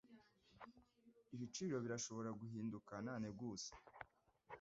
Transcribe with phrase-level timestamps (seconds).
[1.35, 3.71] Ibiciro birashobora guhinduka nta nteguza.